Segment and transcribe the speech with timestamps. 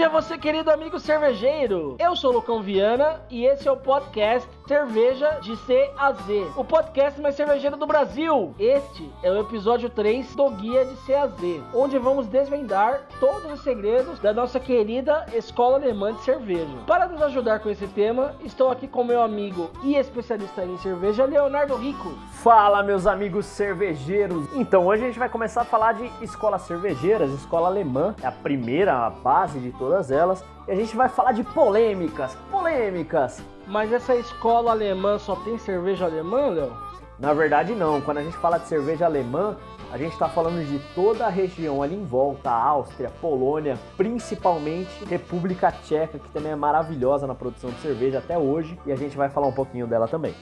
[0.00, 1.96] dia, você querido amigo cervejeiro.
[1.98, 6.46] Eu sou o Lucão Viana e esse é o podcast Cerveja de C a Z,
[6.56, 8.54] o podcast mais cervejeiro do Brasil.
[8.58, 13.52] Este é o episódio 3 do Guia de C a Z, onde vamos desvendar todos
[13.52, 16.70] os segredos da nossa querida Escola Alemã de Cerveja.
[16.86, 21.26] Para nos ajudar com esse tema, estou aqui com meu amigo e especialista em cerveja,
[21.26, 22.16] Leonardo Rico.
[22.42, 24.48] Fala, meus amigos cervejeiros!
[24.54, 27.30] Então, hoje a gente vai começar a falar de escolas cervejeiras.
[27.32, 30.44] Escola alemã é a primeira base de todas elas.
[30.68, 33.42] E a gente vai falar de polêmicas, polêmicas.
[33.66, 36.72] Mas essa escola alemã só tem cerveja alemã, Léo?
[37.18, 38.00] Na verdade, não.
[38.00, 39.56] Quando a gente fala de cerveja alemã,
[39.92, 45.70] a gente está falando de toda a região ali em volta, Áustria, Polônia, principalmente República
[45.70, 49.28] Tcheca, que também é maravilhosa na produção de cerveja até hoje, e a gente vai
[49.28, 50.34] falar um pouquinho dela também.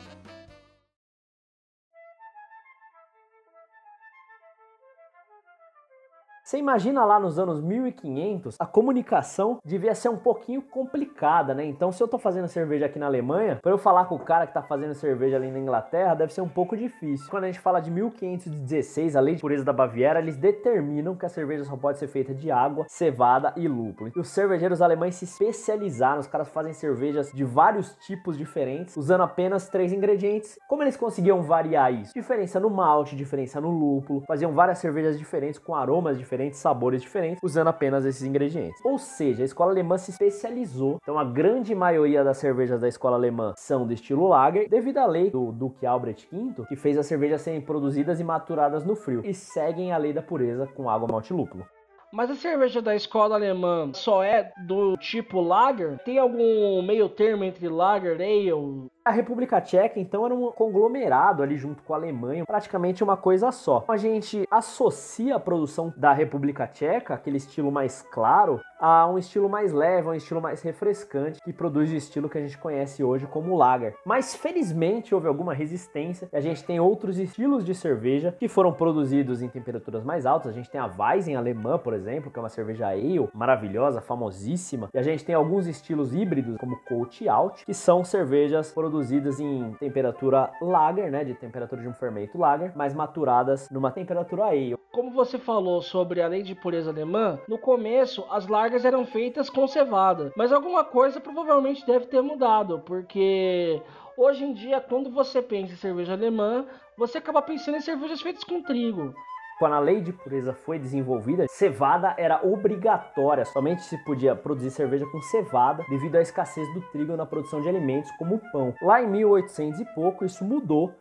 [6.48, 11.63] Você imagina lá nos anos 1500, a comunicação devia ser um pouquinho complicada, né?
[11.63, 14.46] Então, se eu tô fazendo cerveja aqui na Alemanha, para eu falar com o cara
[14.46, 17.29] que tá fazendo cerveja ali na Inglaterra, deve ser um pouco difícil.
[17.29, 21.26] Quando a gente fala de 1516, a lei de pureza da Baviera, eles determinam que
[21.26, 24.10] a cerveja só pode ser feita de água, cevada e lúpulo.
[24.16, 29.21] E os cervejeiros alemães se especializaram, os caras fazem cervejas de vários tipos diferentes, usando
[29.23, 30.59] apenas três ingredientes.
[30.66, 32.15] Como eles conseguiam variar isso?
[32.15, 37.03] Diferença no malte, diferença no lúpulo, faziam várias cervejas diferentes com aromas diferentes diferentes, sabores
[37.03, 38.81] diferentes, usando apenas esses ingredientes.
[38.85, 40.99] Ou seja, a escola alemã se especializou.
[41.03, 45.07] Então, a grande maioria das cervejas da escola alemã são do estilo lager, devido à
[45.07, 49.23] lei do Duque Albrecht V, que fez as cervejas serem produzidas e maturadas no frio,
[49.25, 51.66] e seguem a lei da pureza com água, malte lúpulo.
[52.10, 55.98] Mas a cerveja da escola alemã só é do tipo lager?
[56.04, 58.88] Tem algum meio termo entre lager, ale?
[59.04, 63.51] A República Tcheca, então, era um conglomerado ali junto com a Alemanha, praticamente uma coisa
[63.51, 63.84] só.
[63.88, 69.48] A gente associa a produção da República Tcheca, aquele estilo mais claro, a um estilo
[69.48, 73.26] mais leve, um estilo mais refrescante, que produz o estilo que a gente conhece hoje
[73.26, 73.94] como lager.
[74.04, 78.72] Mas felizmente houve alguma resistência e a gente tem outros estilos de cerveja que foram
[78.72, 80.53] produzidos em temperaturas mais altas.
[80.53, 84.88] A gente tem a Weizen alemã, por exemplo, que é uma cerveja ale, maravilhosa, famosíssima.
[84.94, 89.72] E a gente tem alguns estilos híbridos, como Coach Out, que são cervejas produzidas em
[89.78, 94.76] temperatura lager, né, de temperatura de um fermento lager, mas maturadas numa temperatura ale.
[94.92, 99.48] Como você falou sobre a lei de pureza alemã, no começo as lagers eram feitas
[99.50, 103.82] com cevada, mas alguma coisa provavelmente deve ter mudado, porque
[104.16, 108.44] hoje em dia quando você pensa em cerveja alemã, você acaba pensando em cervejas feitas
[108.44, 109.14] com trigo.
[109.58, 115.04] Quando a lei de pureza foi desenvolvida, cevada era obrigatória, somente se podia produzir cerveja
[115.10, 118.72] com cevada devido à escassez do trigo na produção de alimentos como o pão.
[118.80, 120.92] Lá em 1800 e pouco isso mudou.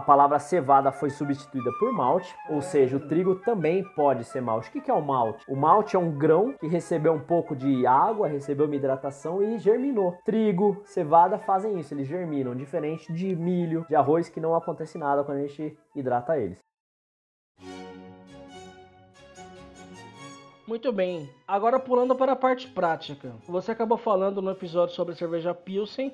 [0.00, 4.70] A palavra cevada foi substituída por malte, ou seja, o trigo também pode ser malte.
[4.70, 5.44] O que é o malte?
[5.46, 9.58] O malte é um grão que recebeu um pouco de água, recebeu uma hidratação e
[9.58, 10.16] germinou.
[10.24, 15.22] Trigo, cevada fazem isso, eles germinam, diferente de milho, de arroz, que não acontece nada
[15.22, 16.58] quando a gente hidrata eles.
[20.66, 21.28] Muito bem.
[21.46, 23.34] Agora pulando para a parte prática.
[23.46, 26.10] Você acabou falando no episódio sobre cerveja Pilsen.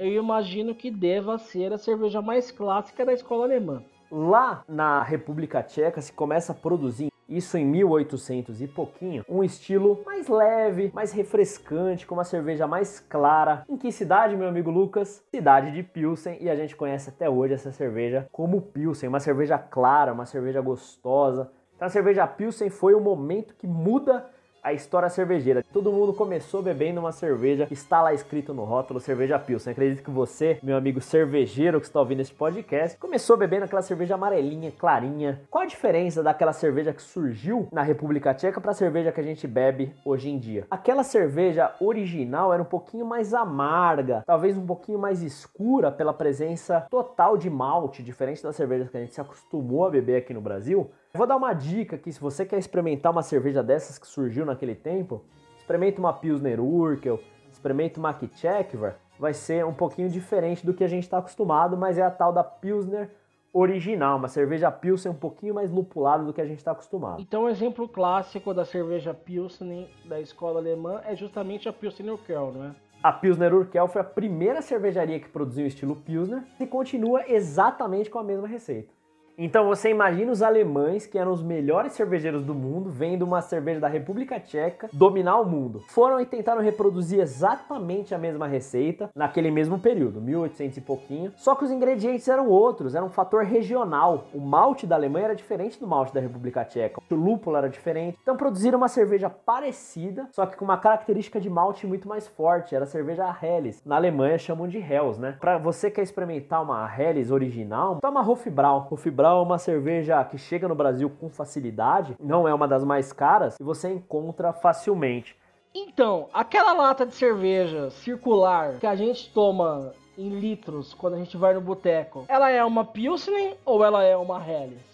[0.00, 3.82] Eu imagino que deva ser a cerveja mais clássica da escola alemã.
[4.10, 10.02] Lá na República Tcheca se começa a produzir isso em 1800 e pouquinho, um estilo
[10.06, 13.62] mais leve, mais refrescante, com uma cerveja mais clara.
[13.68, 15.22] Em que cidade, meu amigo Lucas?
[15.30, 19.58] Cidade de Pilsen, e a gente conhece até hoje essa cerveja como Pilsen, uma cerveja
[19.58, 24.26] clara, uma cerveja gostosa, então a cerveja Pilsen foi o momento que muda
[24.62, 25.64] a história cervejeira.
[25.72, 29.72] Todo mundo começou bebendo uma cerveja está lá escrito no rótulo cerveja Pilsen.
[29.72, 34.14] Acredito que você, meu amigo cervejeiro que está ouvindo esse podcast, começou bebendo aquela cerveja
[34.14, 35.40] amarelinha, clarinha.
[35.50, 39.24] Qual a diferença daquela cerveja que surgiu na República Tcheca para a cerveja que a
[39.24, 40.66] gente bebe hoje em dia?
[40.70, 46.86] Aquela cerveja original era um pouquinho mais amarga, talvez um pouquinho mais escura pela presença
[46.90, 50.40] total de malte, diferente das cervejas que a gente se acostumou a beber aqui no
[50.40, 50.90] Brasil.
[51.12, 54.76] Vou dar uma dica aqui, se você quer experimentar uma cerveja dessas que surgiu naquele
[54.76, 55.24] tempo,
[55.58, 57.18] experimente uma Pilsner Urkel,
[57.50, 61.98] experimente uma Kitcheckver, vai ser um pouquinho diferente do que a gente está acostumado, mas
[61.98, 63.10] é a tal da Pilsner
[63.52, 67.20] original, uma cerveja Pilsen um pouquinho mais lupulada do que a gente está acostumado.
[67.20, 72.12] Então, o um exemplo clássico da cerveja Pilsen da escola alemã é justamente a Pilsner
[72.12, 72.74] Urquell, não é?
[73.02, 78.08] A Pilsner Urquell foi a primeira cervejaria que produziu o estilo Pilsner e continua exatamente
[78.08, 78.99] com a mesma receita.
[79.42, 83.80] Então você imagina os alemães, que eram os melhores cervejeiros do mundo, vendo uma cerveja
[83.80, 85.82] da República Tcheca dominar o mundo.
[85.88, 91.32] Foram e tentaram reproduzir exatamente a mesma receita naquele mesmo período, 1800 e pouquinho.
[91.36, 94.26] Só que os ingredientes eram outros, era um fator regional.
[94.34, 97.00] O malte da Alemanha era diferente do malte da República Tcheca.
[97.10, 98.18] O lúpulo era diferente.
[98.20, 102.74] Então produziram uma cerveja parecida, só que com uma característica de malte muito mais forte.
[102.74, 103.82] Era a cerveja Helles.
[103.86, 105.38] Na Alemanha chamam de Hells, né?
[105.40, 108.86] Para você que quer experimentar uma Helles original, toma Hofbrau.
[108.90, 113.12] Hofbrau é uma cerveja que chega no Brasil com facilidade, não é uma das mais
[113.12, 115.36] caras e você encontra facilmente.
[115.74, 121.36] Então, aquela lata de cerveja circular que a gente toma em litros quando a gente
[121.36, 124.89] vai no boteco, ela é uma Pilsen ou ela é uma Helles?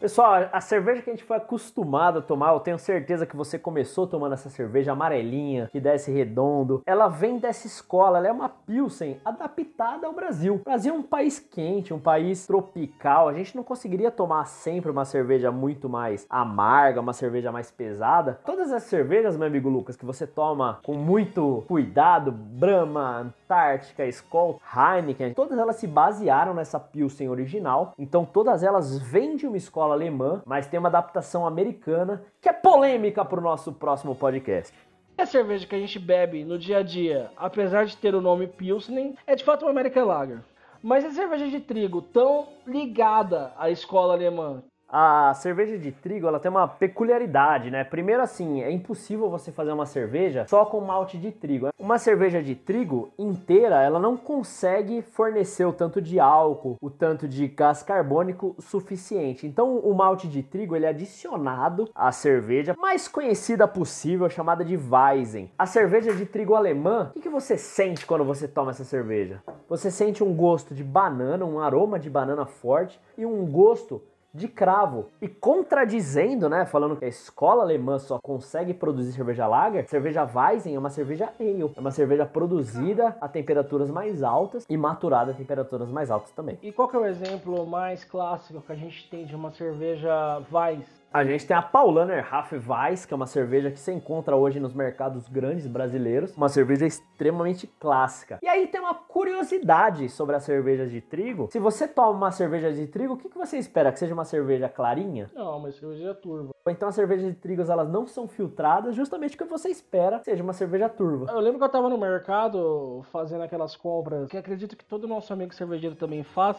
[0.00, 3.58] Pessoal, a cerveja que a gente foi acostumado a tomar, eu tenho certeza que você
[3.58, 6.82] começou tomando essa cerveja amarelinha, que desce redondo.
[6.84, 10.56] Ela vem dessa escola, ela é uma Pilsen adaptada ao Brasil.
[10.56, 13.28] O Brasil é um país quente, um país tropical.
[13.28, 18.40] A gente não conseguiria tomar sempre uma cerveja muito mais amarga, uma cerveja mais pesada.
[18.44, 24.60] Todas as cervejas, meu amigo Lucas, que você toma com muito cuidado, Brahma, Antártica, Skol,
[24.74, 27.94] Heineken, todas elas se basearam nessa Pilsen original.
[27.98, 32.52] Então todas elas vêm de uma escola alemã, mas tem uma adaptação americana que é
[32.52, 34.74] polêmica para o nosso próximo podcast.
[35.16, 38.46] A cerveja que a gente bebe no dia a dia, apesar de ter o nome
[38.46, 40.40] Pilsen, é de fato uma American Lager.
[40.82, 46.38] Mas a cerveja de trigo tão ligada à escola alemã, a cerveja de trigo ela
[46.38, 47.84] tem uma peculiaridade, né?
[47.84, 51.68] Primeiro assim, é impossível você fazer uma cerveja só com malte de trigo.
[51.78, 57.26] Uma cerveja de trigo inteira, ela não consegue fornecer o tanto de álcool, o tanto
[57.26, 59.46] de gás carbônico suficiente.
[59.46, 64.76] Então, o malte de trigo ele é adicionado à cerveja mais conhecida possível, chamada de
[64.76, 65.50] Weizen.
[65.58, 69.42] A cerveja de trigo alemã, o que, que você sente quando você toma essa cerveja?
[69.68, 74.02] Você sente um gosto de banana, um aroma de banana forte e um gosto
[74.34, 75.06] de cravo.
[75.22, 80.74] E contradizendo, né, falando que a escola alemã só consegue produzir cerveja lager, cerveja Weizen
[80.74, 85.34] é uma cerveja ale, é uma cerveja produzida a temperaturas mais altas e maturada a
[85.34, 86.58] temperaturas mais altas também.
[86.62, 90.42] E qual que é o exemplo mais clássico que a gente tem de uma cerveja
[90.50, 91.03] Weiss?
[91.14, 92.26] A gente tem a Paulaner
[92.66, 96.84] Weiss, que é uma cerveja que se encontra hoje nos mercados grandes brasileiros, uma cerveja
[96.84, 98.40] extremamente clássica.
[98.42, 101.48] E aí tem uma curiosidade sobre as cervejas de trigo.
[101.52, 103.92] Se você toma uma cerveja de trigo, o que, que você espera?
[103.92, 105.30] Que seja uma cerveja clarinha?
[105.32, 106.50] Não, uma cerveja turva.
[106.68, 110.42] Então as cervejas de trigo elas não são filtradas, justamente o que você espera seja
[110.42, 111.30] uma cerveja turva.
[111.30, 115.32] Eu lembro que eu tava no mercado fazendo aquelas compras, que acredito que todo nosso
[115.32, 116.56] amigo cervejeiro também faz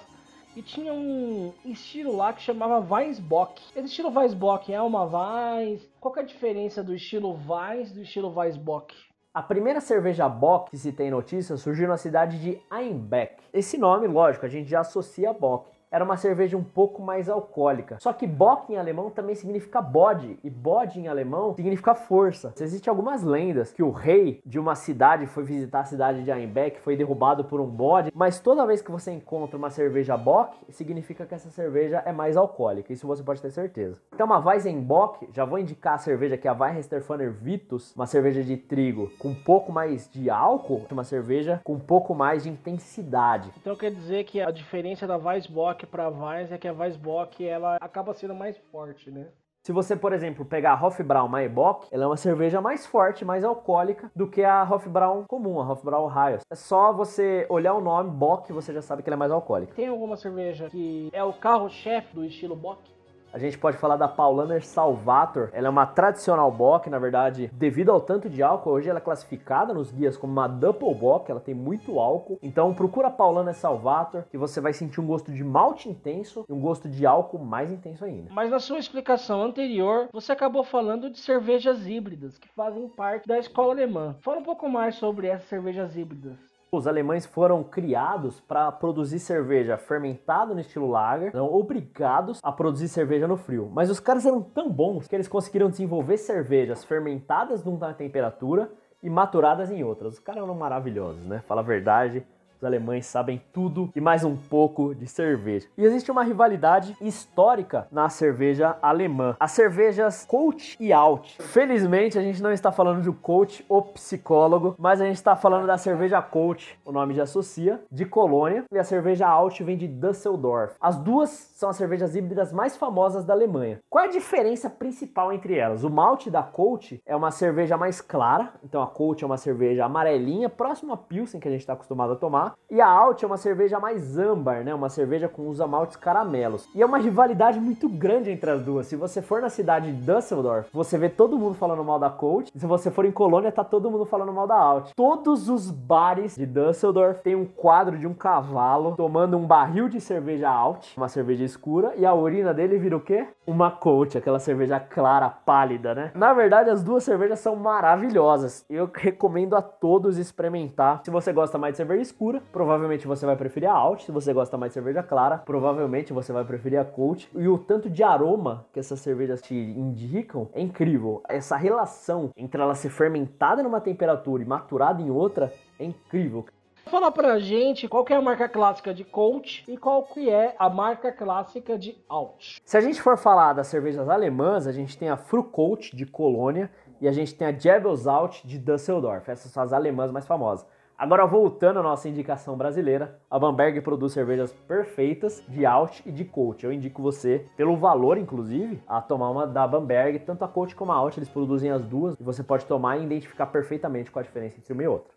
[0.55, 3.61] e tinha um estilo lá que chamava Weissbock.
[3.75, 5.87] Esse estilo Weissbock é uma Weiss?
[5.99, 8.95] Qual é a diferença do estilo Weiss do estilo Weissbock?
[9.33, 13.35] A primeira cerveja Bock que se tem notícia surgiu na cidade de Einbeck.
[13.51, 17.29] Esse nome, lógico, a gente já associa a Bock era uma cerveja um pouco mais
[17.29, 17.95] alcoólica.
[18.01, 22.53] Só que Bock em alemão também significa bode, e bode em alemão significa força.
[22.59, 26.81] Existem algumas lendas que o rei de uma cidade foi visitar a cidade de Einbeck,
[26.81, 31.25] foi derrubado por um bode, mas toda vez que você encontra uma cerveja Bock, significa
[31.25, 32.91] que essa cerveja é mais alcoólica.
[32.91, 34.01] Isso você pode ter certeza.
[34.13, 38.43] Então, uma Weizenbock, já vou indicar a cerveja que é a Weihenstephaner Vitus, uma cerveja
[38.43, 42.49] de trigo com um pouco mais de álcool, uma cerveja com um pouco mais de
[42.49, 43.49] intensidade.
[43.61, 47.77] Então quer dizer que a diferença da Weissbock para Weiss é que a Weissbock ela
[47.81, 49.27] acaba sendo mais forte, né?
[49.65, 53.43] Se você, por exemplo, pegar a Hofbrau Maibock, ela é uma cerveja mais forte, mais
[53.43, 56.43] alcoólica do que a Hofbrau comum, a Hofbrau Raios.
[56.51, 59.73] É só você olhar o nome Bock, você já sabe que ela é mais alcoólica.
[59.73, 62.94] Tem alguma cerveja que é o carro-chefe do estilo Bock?
[63.35, 65.49] A gente pode falar da Paulaner Salvator.
[65.51, 69.01] Ela é uma tradicional bock, na verdade, devido ao tanto de álcool, hoje ela é
[69.01, 72.39] classificada nos guias como uma Double Bock, ela tem muito álcool.
[72.41, 76.53] Então procura a Paulaner Salvator, que você vai sentir um gosto de malte intenso e
[76.53, 78.31] um gosto de álcool mais intenso ainda.
[78.31, 83.37] Mas na sua explicação anterior, você acabou falando de cervejas híbridas, que fazem parte da
[83.37, 84.15] escola alemã.
[84.21, 86.54] Fala um pouco mais sobre essas cervejas híbridas.
[86.71, 92.87] Os alemães foram criados para produzir cerveja fermentada no estilo lager, não obrigados a produzir
[92.87, 93.69] cerveja no frio.
[93.73, 98.69] Mas os caras eram tão bons que eles conseguiram desenvolver cervejas fermentadas numa temperatura
[99.01, 100.13] e maturadas em outras.
[100.13, 101.43] Os caras eram maravilhosos, né?
[101.47, 102.25] Fala a verdade.
[102.57, 105.67] Os alemães sabem tudo e mais um pouco de cerveja.
[105.77, 109.35] E existe uma rivalidade histórica na cerveja alemã.
[109.39, 111.35] As cervejas Coach e Alt.
[111.39, 115.67] Felizmente a gente não está falando de coach ou psicólogo, mas a gente está falando
[115.67, 119.87] da cerveja Coach, o nome já associa, de Colônia, e a cerveja Alt vem de
[119.87, 120.75] Düsseldorf.
[120.79, 123.79] As duas são as cervejas híbridas mais famosas da Alemanha.
[123.89, 125.83] Qual é a diferença principal entre elas?
[125.83, 129.85] O malte da Coach é uma cerveja mais clara, então a Coach é uma cerveja
[129.85, 133.27] amarelinha, próxima à Pilsen que a gente está acostumado a tomar, E a Alt é
[133.27, 134.73] uma cerveja mais âmbar, né?
[134.73, 136.67] Uma cerveja com usa maltes caramelos.
[136.75, 138.87] E é uma rivalidade muito grande entre as duas.
[138.87, 142.49] Se você for na cidade de Düsseldorf, você vê todo mundo falando mal da Colt.
[142.55, 144.91] Se você for em Colônia, tá todo mundo falando mal da Alt.
[144.95, 150.01] Todos os bares de Düsseldorf tem um quadro de um cavalo tomando um barril de
[150.01, 153.27] cerveja Alt, uma cerveja escura, e a urina dele vira o quê?
[153.45, 156.11] Uma Colt, aquela cerveja clara, pálida, né?
[156.15, 158.65] Na verdade, as duas cervejas são maravilhosas.
[158.69, 161.01] Eu recomendo a todos experimentar.
[161.03, 164.03] Se você gosta mais de cerveja escura, provavelmente você vai preferir a Alt.
[164.03, 167.27] Se você gosta mais de cerveja clara, provavelmente você vai preferir a Colt.
[167.35, 171.21] E o tanto de aroma que essas cervejas te indicam é incrível.
[171.27, 176.45] Essa relação entre ela ser fermentada numa temperatura e maturada em outra é incrível.
[176.85, 180.55] Fala pra gente qual que é a marca clássica de Colt e qual que é
[180.59, 182.59] a marca clássica de Alt.
[182.63, 186.69] Se a gente for falar das cervejas alemãs, a gente tem a Frucolt de Colônia
[187.01, 189.27] e a gente tem a Jebelsalt de Düsseldorf.
[189.29, 190.65] Essas são as alemãs mais famosas.
[190.97, 196.23] Agora voltando à nossa indicação brasileira, a Bamberg produz cervejas perfeitas de Alt e de
[196.23, 196.63] Colt.
[196.63, 200.93] Eu indico você, pelo valor inclusive, a tomar uma da Bamberg, tanto a Colt como
[200.93, 204.25] a Alt, eles produzem as duas e você pode tomar e identificar perfeitamente qual a
[204.25, 205.13] diferença entre uma e outra.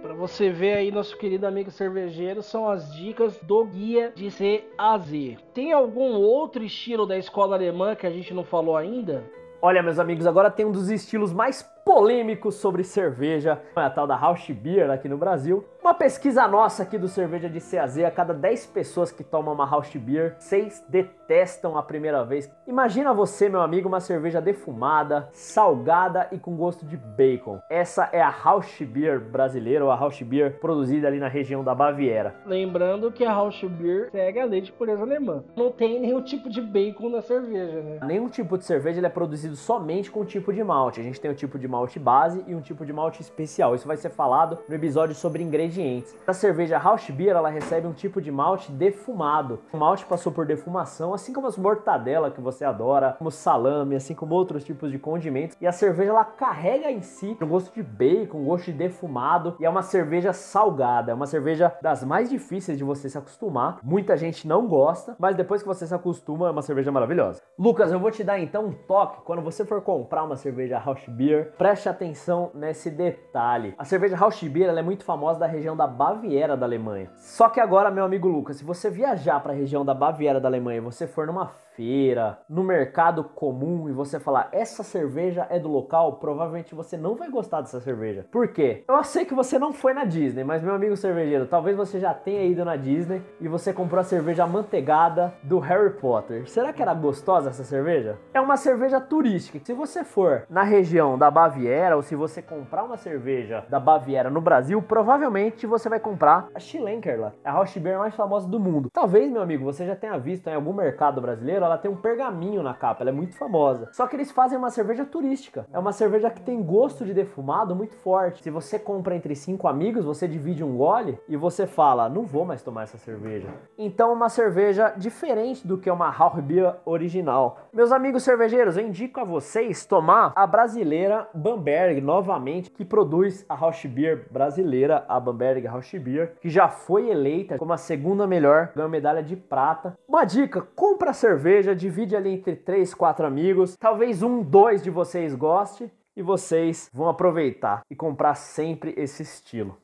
[0.00, 4.64] Para você ver aí, nosso querido amigo cervejeiro, são as dicas do guia de C
[4.78, 5.36] a Z.
[5.52, 9.30] Tem algum outro estilo da escola alemã que a gente não falou ainda?
[9.60, 14.16] Olha, meus amigos, agora tem um dos estilos mais polêmicos sobre cerveja, a tal da
[14.16, 15.64] Rausch Beer aqui no Brasil.
[15.80, 19.64] Uma pesquisa nossa aqui do Cerveja de CAZ, a cada 10 pessoas que tomam uma
[19.64, 22.50] Rausch Beer, 6 detestam a primeira vez.
[22.66, 27.60] Imagina você, meu amigo, uma cerveja defumada, salgada e com gosto de bacon.
[27.70, 31.72] Essa é a Rausch Beer brasileira, ou a Rausch Beer produzida ali na região da
[31.72, 32.34] Baviera.
[32.44, 35.44] Lembrando que a Rausch Beer segue a lei de pureza alemã.
[35.54, 38.00] Não tem nenhum tipo de bacon na cerveja, né?
[38.02, 40.98] Nenhum tipo de cerveja ele é produzido somente com um tipo de malte.
[40.98, 43.74] A gente tem o tipo de malte base e um tipo de malte especial.
[43.74, 46.14] Isso vai ser falado no episódio sobre ingredientes.
[46.26, 49.60] A cerveja Rausch Beer ela recebe um tipo de malte defumado.
[49.72, 54.14] O malte passou por defumação, assim como as mortadela que você adora, como salame, assim
[54.14, 55.56] como outros tipos de condimentos.
[55.60, 59.56] E a cerveja ela carrega em si um gosto de bacon, um gosto de defumado
[59.60, 61.12] e é uma cerveja salgada.
[61.12, 63.78] É uma cerveja das mais difíceis de você se acostumar.
[63.82, 67.42] Muita gente não gosta, mas depois que você se acostuma é uma cerveja maravilhosa.
[67.58, 71.08] Lucas, eu vou te dar então um toque quando você for comprar uma cerveja Rausch
[71.08, 73.74] Beer preste atenção nesse detalhe.
[73.76, 77.10] A cerveja Rausch Beer é muito famosa da região da Baviera da Alemanha.
[77.16, 80.46] Só que agora, meu amigo Lucas, se você viajar para a região da Baviera da
[80.48, 85.68] Alemanha você for numa feira, no mercado comum e você falar essa cerveja é do
[85.68, 88.24] local, provavelmente você não vai gostar dessa cerveja.
[88.32, 88.82] Por quê?
[88.88, 92.14] Eu sei que você não foi na Disney, mas meu amigo cervejeiro, talvez você já
[92.14, 96.48] tenha ido na Disney e você comprou a cerveja amanteigada do Harry Potter.
[96.48, 98.18] Será que era gostosa essa cerveja?
[98.32, 99.60] É uma cerveja turística.
[99.62, 104.30] Se você for na região da Baviera ou se você comprar uma cerveja da Baviera
[104.30, 108.88] no Brasil, provavelmente você vai comprar a Schlenkerla, a Rausch Beer mais famosa do mundo.
[108.90, 112.62] Talvez, meu amigo, você já tenha visto em algum mercado brasileiro ela tem um pergaminho
[112.62, 113.88] na capa, ela é muito famosa.
[113.92, 115.66] Só que eles fazem uma cerveja turística.
[115.72, 118.42] É uma cerveja que tem gosto de defumado muito forte.
[118.42, 122.44] Se você compra entre cinco amigos, você divide um gole e você fala, não vou
[122.44, 123.48] mais tomar essa cerveja.
[123.76, 127.58] Então, uma cerveja diferente do que uma Beer original.
[127.72, 133.56] Meus amigos cervejeiros, eu indico a vocês tomar a brasileira Bamberg novamente, que produz a
[133.88, 135.66] Beer brasileira, a Bamberg
[136.00, 139.96] Beer, que já foi eleita como a segunda melhor, ganhou medalha de prata.
[140.08, 143.76] Uma dica, compra cerveja cerveja, divide ali entre três, quatro amigos.
[143.76, 149.76] Talvez um, dois de vocês goste e vocês vão aproveitar e comprar sempre esse estilo.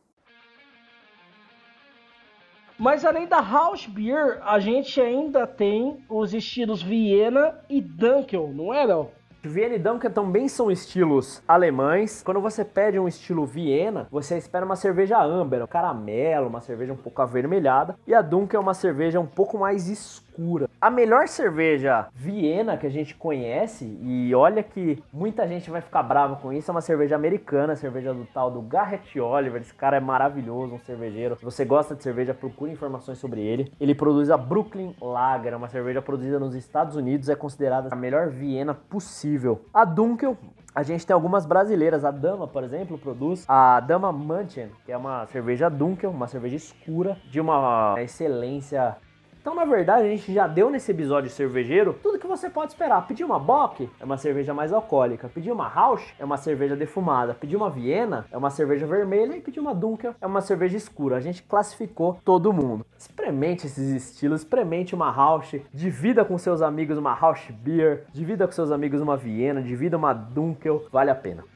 [2.79, 8.75] Mas além da House Beer, a gente ainda tem os estilos Viena e Dunkel, não
[8.75, 9.11] é, Léo?
[9.45, 12.23] Viena e Dunkel também são estilos alemães.
[12.25, 16.93] Quando você pede um estilo Viena, você espera uma cerveja amber, um caramelo, uma cerveja
[16.93, 17.97] um pouco avermelhada.
[18.07, 20.69] E a Dunkel é uma cerveja um pouco mais escura.
[20.81, 26.05] A melhor cerveja Viena que a gente conhece, e olha que muita gente vai ficar
[26.05, 29.61] brava com isso, é uma cerveja americana, cerveja do tal do Garrett Oliver.
[29.61, 31.37] Esse cara é maravilhoso, um cervejeiro.
[31.37, 33.73] Se você gosta de cerveja, procure informações sobre ele.
[33.81, 38.29] Ele produz a Brooklyn Lager, uma cerveja produzida nos Estados Unidos, é considerada a melhor
[38.29, 39.65] Viena possível possível.
[39.73, 40.37] A Dunkel
[40.75, 44.97] a gente tem algumas brasileiras, a Dama, por exemplo, produz a Dama Manchen, que é
[44.97, 48.97] uma cerveja Dunkel, uma cerveja escura, de uma excelência
[49.43, 53.05] então, na verdade, a gente já deu nesse episódio cervejeiro tudo que você pode esperar.
[53.09, 55.29] Pedir uma Bock é uma cerveja mais alcoólica.
[55.29, 57.35] Pedir uma Rausch é uma cerveja defumada.
[57.35, 59.37] Pedir uma Viena é uma cerveja vermelha.
[59.37, 61.17] E pedir uma Dunkel é uma cerveja escura.
[61.17, 62.87] A gente classificou todo mundo.
[62.97, 64.43] Experimente esses estilos.
[64.43, 65.61] Experimente uma Rausch.
[65.75, 68.05] Divida com seus amigos uma Rausch Beer.
[68.13, 69.61] Divida com seus amigos uma Viena.
[69.61, 70.87] Divida uma Dunkel.
[70.93, 71.52] Vale a pena.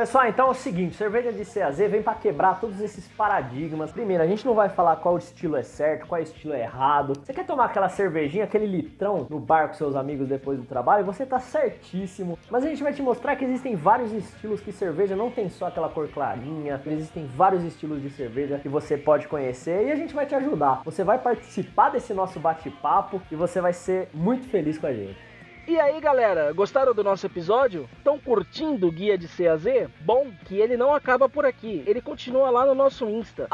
[0.00, 3.92] Pessoal, então é o seguinte, cerveja de CAZ vem para quebrar todos esses paradigmas.
[3.92, 7.12] Primeiro, a gente não vai falar qual estilo é certo, qual estilo é errado.
[7.22, 11.04] Você quer tomar aquela cervejinha, aquele litrão no bar com seus amigos depois do trabalho?
[11.04, 12.38] Você tá certíssimo.
[12.50, 15.66] Mas a gente vai te mostrar que existem vários estilos que cerveja não tem só
[15.66, 16.80] aquela cor clarinha.
[16.86, 20.80] Existem vários estilos de cerveja que você pode conhecer e a gente vai te ajudar.
[20.82, 25.29] Você vai participar desse nosso bate-papo e você vai ser muito feliz com a gente.
[25.68, 27.88] E aí galera, gostaram do nosso episódio?
[27.98, 29.88] Estão curtindo o guia de CAZ?
[30.00, 33.46] Bom, que ele não acaba por aqui, ele continua lá no nosso Insta,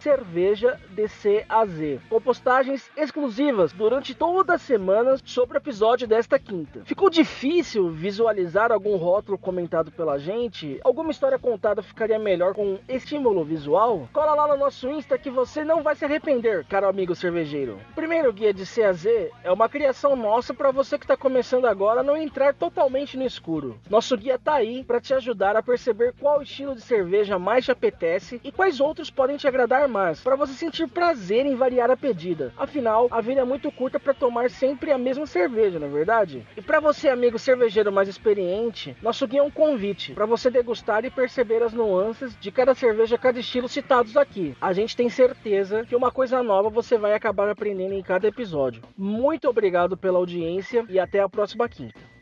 [0.00, 6.82] cervejadcaz, com postagens exclusivas durante toda a semana sobre o episódio desta quinta.
[6.84, 10.80] Ficou difícil visualizar algum rótulo comentado pela gente?
[10.84, 14.08] Alguma história contada ficaria melhor com estímulo visual?
[14.12, 17.78] Cola lá no nosso Insta que você não vai se arrepender, caro amigo cervejeiro.
[17.92, 19.06] O primeiro guia de CAZ
[19.42, 23.26] é uma criação nossa para você que está começando começando agora, não entrar totalmente no
[23.26, 23.78] escuro.
[23.90, 27.70] Nosso guia tá aí para te ajudar a perceber qual estilo de cerveja mais te
[27.70, 31.98] apetece e quais outros podem te agradar mais, para você sentir prazer em variar a
[31.98, 32.50] pedida.
[32.56, 36.46] Afinal, a vida é muito curta para tomar sempre a mesma cerveja, não é verdade?
[36.56, 41.04] E para você, amigo cervejeiro mais experiente, nosso guia é um convite para você degustar
[41.04, 44.56] e perceber as nuances de cada cerveja, cada estilo citados aqui.
[44.62, 48.82] A gente tem certeza que uma coisa nova você vai acabar aprendendo em cada episódio.
[48.96, 52.13] Muito obrigado pela audiência e até a próxima quinta.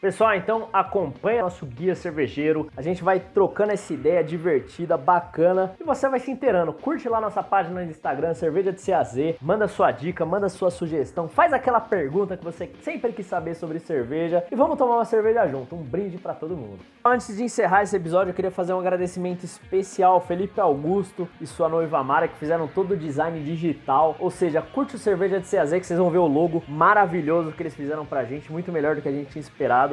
[0.00, 2.68] Pessoal, então acompanha nosso guia cervejeiro.
[2.76, 6.72] A gente vai trocando essa ideia divertida, bacana e você vai se inteirando.
[6.72, 9.16] Curte lá nossa página no Instagram, Cerveja de CAZ.
[9.40, 13.78] Manda sua dica, manda sua sugestão, faz aquela pergunta que você sempre quis saber sobre
[13.78, 15.74] cerveja e vamos tomar uma cerveja junto.
[15.74, 16.80] Um brinde para todo mundo.
[17.04, 21.46] Antes de encerrar esse episódio, eu queria fazer um agradecimento especial ao Felipe Augusto e
[21.46, 24.14] sua noiva Mara que fizeram todo o design digital.
[24.18, 27.62] Ou seja, curte o Cerveja de CAZ que vocês vão ver o logo maravilhoso que
[27.62, 29.85] eles fizeram pra gente, muito melhor do que a gente tinha esperado.